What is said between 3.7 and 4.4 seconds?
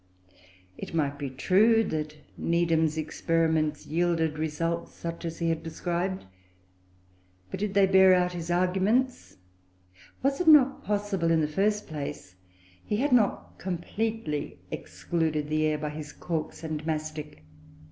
yielded